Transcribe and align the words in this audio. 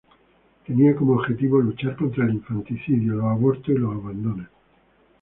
Tenía 0.65 0.95
como 0.95 1.13
objetivo 1.13 1.59
luchar 1.61 1.95
contra 1.95 2.25
el 2.25 2.33
infanticidio, 2.33 3.13
los 3.13 3.25
abortos 3.25 3.69
y 3.69 3.77
los 3.77 3.93
abandonos. 3.93 4.47